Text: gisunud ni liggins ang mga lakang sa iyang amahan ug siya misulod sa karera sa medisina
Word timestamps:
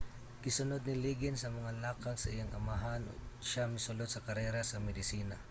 gisunud 0.43 0.81
ni 0.85 0.95
liggins 1.03 1.41
ang 1.45 1.55
mga 1.59 1.73
lakang 1.85 2.17
sa 2.19 2.31
iyang 2.33 2.51
amahan 2.59 3.01
ug 3.11 3.19
siya 3.49 3.65
misulod 3.73 4.09
sa 4.11 4.23
karera 4.27 4.61
sa 4.65 4.83
medisina 4.87 5.35